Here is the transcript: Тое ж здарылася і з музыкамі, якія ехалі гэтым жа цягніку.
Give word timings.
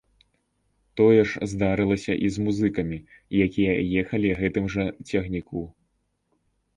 Тое 0.99 1.21
ж 1.31 1.49
здарылася 1.51 2.13
і 2.27 2.31
з 2.37 2.45
музыкамі, 2.45 2.97
якія 3.47 3.71
ехалі 4.05 4.29
гэтым 4.39 4.65
жа 4.77 4.85
цягніку. 5.09 5.61